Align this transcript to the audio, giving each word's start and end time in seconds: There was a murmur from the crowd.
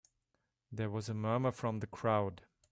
There 0.71 0.89
was 0.89 1.09
a 1.09 1.13
murmur 1.13 1.51
from 1.51 1.77
the 1.77 1.85
crowd. 1.85 2.41